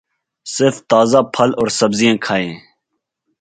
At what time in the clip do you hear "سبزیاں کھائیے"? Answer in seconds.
1.79-2.53